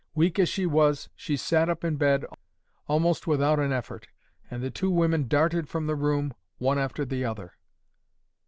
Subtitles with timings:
[0.15, 2.25] Weak as she was she sat up in bed,
[2.87, 4.07] almost without an effort,
[4.49, 7.53] and the two women darted from the room, one after the other.